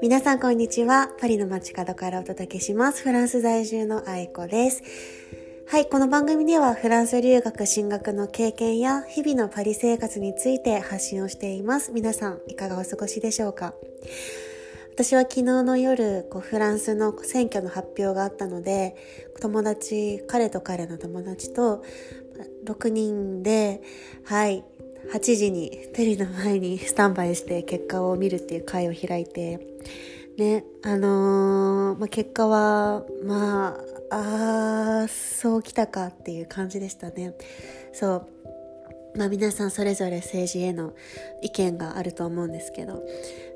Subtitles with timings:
[0.00, 1.10] 皆さんこんにちは。
[1.18, 3.02] パリの街角からお届けします。
[3.02, 4.82] フランス在住の愛子です。
[5.66, 11.90] はい、この番組ではフランス留学進学の経験や日々のパリ生活について発信をしています。
[11.92, 13.74] 皆さんいかがお過ごしでしょうか？
[14.94, 18.96] 私は昨日の夜こうフランスの選挙の発表があったので
[19.40, 21.84] 友達彼と彼の友達と
[22.66, 23.80] 6人で
[24.24, 24.64] はい
[25.12, 29.58] 8時にテレビの前にスタンバイして結果を見るっていう会を開いて
[30.36, 33.78] ねあのー、まあ、結果はま
[34.10, 37.34] ああそうきたかっていう感じでしたね。
[37.92, 38.28] そう。
[39.18, 40.94] まあ皆さんそれぞれ政治への
[41.42, 43.02] 意見があると思うんですけど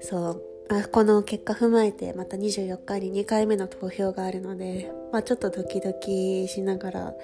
[0.00, 0.42] そう。
[0.91, 7.14] この結果踏まえてまた24日に2回目の投票があるので、まあ、ちょっとドキドキしながら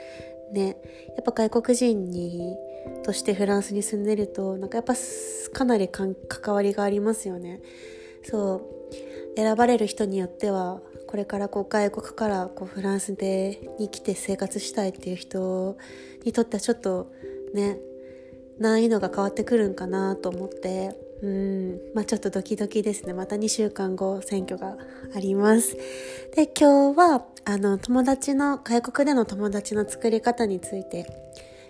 [0.53, 0.77] ね
[1.17, 2.57] やっぱ外国人に
[3.03, 4.95] としてフランスに住んでるとなんかやっぱ
[5.53, 6.15] かなり関
[6.55, 7.61] わりがありますよね。
[8.23, 8.79] そう。
[9.37, 15.77] 選ばれる人によってはこれからこう外国からこうフランスでに来て生活したいっていう人
[16.25, 17.13] にとってはちょっと
[17.55, 17.79] ね
[18.59, 20.97] 難易度が変わってくるんかなと思って。
[21.23, 21.81] うん。
[21.95, 23.13] まあちょっとドキドキですね。
[23.13, 24.77] また2週間後選挙が
[25.15, 25.77] あります。
[26.35, 31.07] で今日はあの友達の外国での友達の作り方について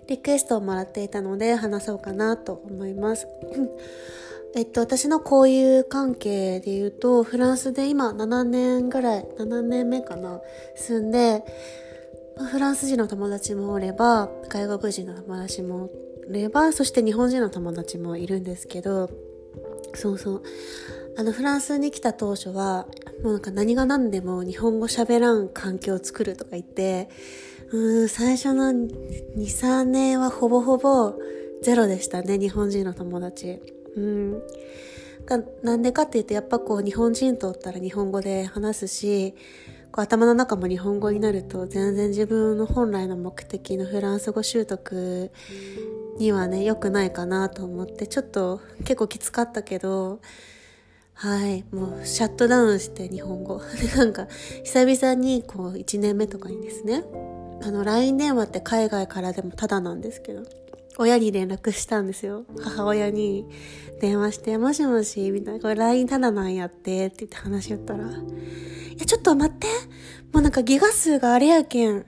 [0.08, 3.28] リクエストをもらっていたので話そうかなと思います
[4.56, 10.40] えっと、私の交友関係で言うと、フランスで今7年ぐらい、7年目かな、
[10.74, 11.44] 住んで、
[12.50, 15.90] フランス人の友達もおれば、外国人の友達も
[16.28, 19.10] おれば、そして日本人の友達もいるんですけど、
[19.94, 20.42] そうそう。
[21.16, 22.86] あの、フランスに来た当初は、
[23.22, 27.08] もうなんか何が何でも日本語喋らん環境を作るとか言って、
[27.70, 28.88] うん、最初の2、
[29.36, 31.14] 3年はほぼほぼ
[31.62, 33.60] ゼロでしたね、日本人の友達。
[33.96, 34.42] うん。
[35.62, 39.34] なんでかって言うと、やっぱこう、日本人とったら日本語で話すし、
[39.92, 45.30] こう頭の中も日本語になると全然自分の本来の目的のフランス語習得
[46.18, 50.20] にはね、良くないかなと思って、ちょっと結構きつかったけど、
[51.14, 53.60] はい、もうシャットダウンして日本語。
[53.80, 54.28] で、 なんか、
[54.62, 57.04] 久々にこう1年目とかにですね、
[57.62, 60.42] あの、LINE 電話って海外からでもタダなんですけど、
[60.98, 62.44] 親に連絡したんですよ。
[62.60, 63.46] 母親に
[64.00, 68.10] 電話して、もしもし、みたいな、これ LINE タダなんやって、って言って話し合ったら、い
[68.98, 69.66] や、ちょっと待って。
[70.32, 72.04] もうなんかギガ数があれやけん、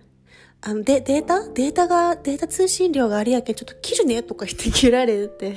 [0.63, 1.49] あの、で、データ？
[1.49, 5.57] データが、データ通信量があれやけん、ちょっと切るねとか言って切られて。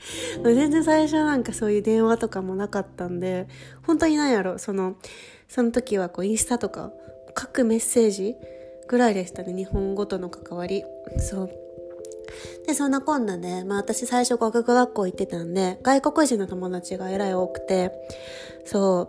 [0.42, 3.48] 全然最初なんかそういう電話とかもなかったんで、
[3.82, 4.96] 本当になんやろ、その、
[5.48, 6.92] その時はこうインスタとか、
[7.38, 8.34] 書くメッセージ
[8.90, 10.84] ぐらいでしたね、日本語との関わり。
[11.18, 11.50] そう。
[12.66, 17.92] で、そんなこんなで、まあ私最初語学学校行ってたんで、外国人の友達がえらい多くて、
[18.64, 19.08] そ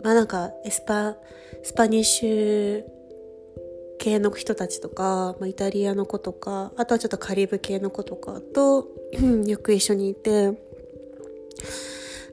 [0.00, 1.18] う、まあなんか、エスパ、
[1.62, 2.84] スパニッシュ
[3.98, 8.88] 系の人たちとか、まあ、イタリアの子とか、あとはちょっとカリブ系の子とかと、
[9.46, 10.54] よく一緒にいて、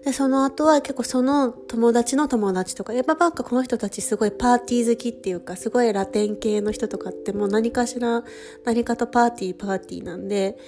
[0.05, 8.23] で、その後は結構その友達の友達とか、やっぱなんかこの人たちすごいパーティー好きっていうか、すごいラテン系の人とかってもう何かしら、
[8.63, 10.59] 何かとパーティーパーティーなんで、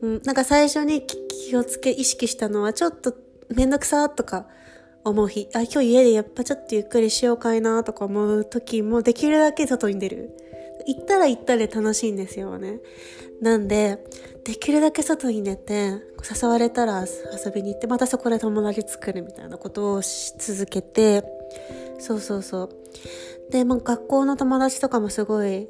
[0.00, 3.14] うん、なんか最初に気をつけ、意識したのはちょっと
[3.54, 4.46] めんどくさとか
[5.04, 10.34] 思う日、あ、今日家でやっぱちょっとゆっくりしようかいなとか思う時もできるだけ外に出る。
[10.86, 12.80] 行ったら行ったで楽しいんですよね。
[13.40, 14.04] なんで、
[14.44, 15.92] できるだけ外に出て、
[16.42, 21.24] 誘われたら遊びに行って、またそこで友達作るみたいなことをし続けて、
[21.98, 22.70] そうそうそう。
[23.50, 25.68] で、まあ、学校の友達とかもすごい、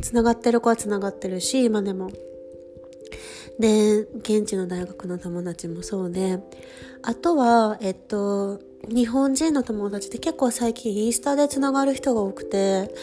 [0.00, 2.10] 繋がってる子は繋がってるし、今でも。
[3.58, 6.38] で、現地の大学の友達もそうで、
[7.02, 12.94] あとは、えっと、日本人の友達って結構最近インスタで繋がる人が多くて、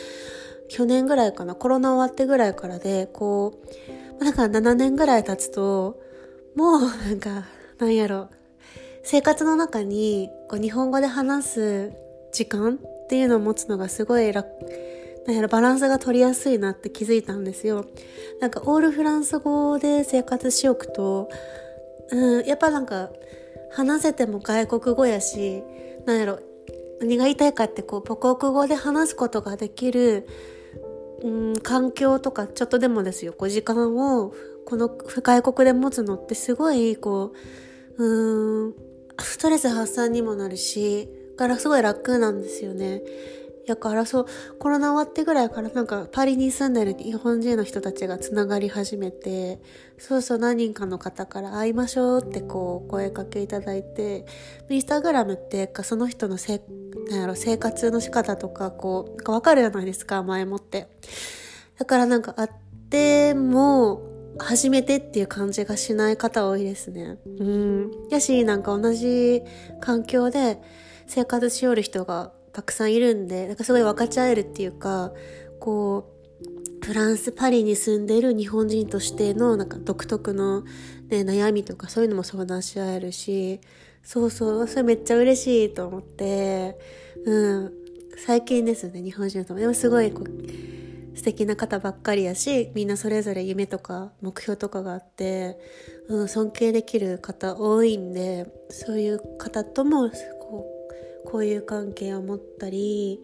[0.70, 3.62] 去年ぐらいかな、コロナ終わってぐらいからで、こ
[4.20, 6.00] う、なんか7年ぐらい経つと、
[6.56, 7.46] もうなんか、
[7.80, 8.30] なんやろ、
[9.04, 11.92] 生活の中にこう日本語で話す
[12.32, 14.48] 時間っていうのを持つのがすごい楽、
[15.26, 17.86] なんやろ、バランスが取りやすいなって気づいたんですよ。
[18.40, 21.30] なんか、オールフランス語で生活しおくと、
[22.12, 23.10] うん、やっぱなんか、
[23.72, 25.64] 話せても外国語やし、
[26.06, 26.40] なんやろ、
[27.00, 30.28] 何が言いたいかってこう母国語で話すことができる、
[31.22, 33.34] うん、環境とかちょっとでもですよ。
[33.34, 34.34] こう時間を
[34.66, 37.34] この外国で持つのってすごいこ
[37.98, 38.74] ううん
[39.20, 43.02] ストレス発散にもなるしからすごい楽なんですよね。
[43.66, 44.26] やからそう
[44.60, 49.62] コロナ終わってぐらいからなんかパリに住んでる日本人の人たちがつながり始めて
[49.98, 54.26] そうそう何人かの方から会いましょうってこう声かけいただいて
[54.70, 56.62] インスタグラムってその人のせ
[57.10, 60.88] なんやろ生活の仕方とかこうわかるじゃないですか前もって。
[61.78, 62.50] だからなんか会っ
[62.90, 64.02] ても
[64.40, 67.18] 初めてっていう感じがしない方多いですね。
[67.26, 67.92] うん。
[68.10, 69.42] やしなんか同じ
[69.80, 70.62] 環境で
[71.08, 75.12] 生活しよる人がたくさんいるんで、なんかすごい分かち合えるっていうか、
[75.60, 76.10] こ
[76.82, 83.62] う、フランス・パリに住んでいる日本人としてのなんか独特の、ね、悩みとかそういうのも相談し合えるし、
[84.04, 86.78] そうそう、それめっちゃ嬉しいと思って、
[87.26, 87.74] うん、
[88.18, 95.58] 最近ですね、日本人の友でもすごいこう、素敵な方ばっかりやし、みんなそれぞれ夢とか目標とかがあって、
[96.10, 100.12] うん、尊敬できる方多いんで、そういう方とも
[101.34, 103.20] 交友関係を持ったり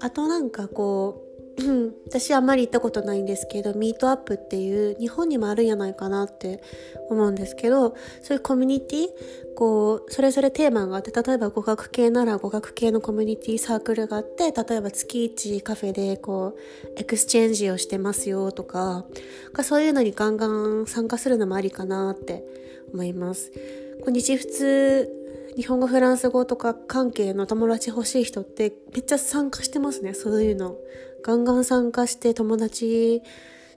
[0.00, 1.34] あとなんかこう
[2.06, 6.62] 私あんまり行ったことないんですけどミートアップっていう日本にもあるんじゃないかなって
[7.10, 9.08] 思うんですけどそういうコミュニティ
[9.56, 19.04] こうそれぞれテーマがあって例えば語学系なら語学系のコミュニティサークルがあって例えば月1カフェでこうエクスチェンジをしてますよとか
[19.62, 22.44] そういうのにガンガン参加するのもありかなって
[22.92, 23.52] 思います。
[24.06, 25.23] 日仏
[25.56, 30.14] 日本語フランス語とか関係の友達欲しい人ってめっちゃ参加してますね。
[30.14, 30.76] そういうの。
[31.22, 33.22] ガンガン参加して友達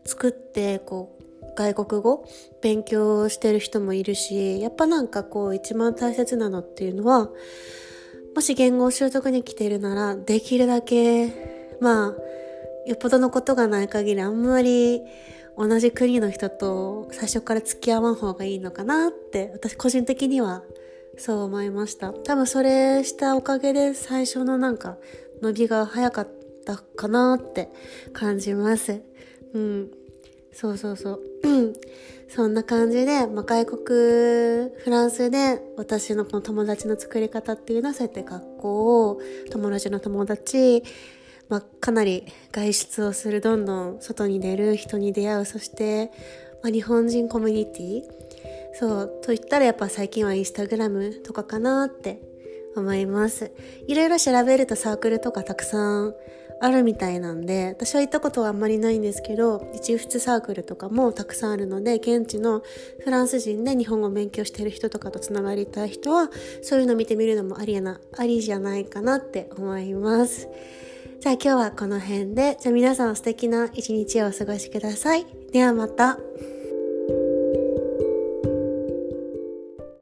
[0.06, 2.26] 作ってこう外国語
[2.62, 7.30] 勉強してる人もいるしやっぱなんかこう一番大切なのっていうのは
[8.36, 15.02] もし言語習得に来てるならできるだけまあよっぽどのことがない限りあんまり
[15.58, 20.64] 同じ国の人と最初から付き合わん方がいいのかなって私個人的には
[21.18, 22.14] そう思いました。
[22.14, 24.98] 多分それしたおかげで最初のなんか
[25.42, 26.30] 伸びが早かっ
[26.66, 27.70] たかなって
[28.14, 29.02] 感じます。
[29.54, 29.92] うん。
[30.54, 31.22] そうそうそう。
[32.30, 40.84] そんな感じで、まあ、外国フランスで私のこの友達の作り方っていうのはそうやって学校を友達の友達
[41.50, 43.42] まあ、かなり外出をする。
[43.42, 45.46] どんどん外に出る人に出会う。
[45.46, 46.12] そして、
[46.62, 48.27] まあ、日本人コミュニティ
[48.80, 52.22] そう、と言ったらやっぱ最近はインスタグラムとかかなって
[52.76, 53.52] 思います。
[53.88, 56.14] いろいろ調べるとサークルとかたくさん
[56.60, 62.62] あるみたいなんで、私は行ったことはあんまりないんですけど、一仏サークルとかもたくさんあるので、現地の
[63.04, 66.30] フランス人で日本語を勉強してる人とかとつながりたい人は、
[66.62, 70.48] そういうの見てみるのもありやな、ありじゃないかなって思います。
[71.20, 75.26] じゃあ今日はこの辺で、じゃあ皆さん素敵な一日をお過ごしください。
[75.52, 76.20] ではまた。